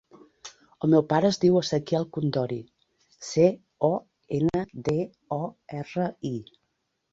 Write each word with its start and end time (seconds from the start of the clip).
El 0.85 0.89
meu 0.93 1.03
pare 1.11 1.29
es 1.33 1.37
diu 1.43 1.59
Ezequiel 1.59 2.07
Condori: 2.17 2.57
ce, 3.29 3.47
o, 3.91 3.93
ena, 4.41 4.65
de, 4.91 4.99
o, 5.41 5.43
erra, 5.85 6.11
i. 6.35 6.37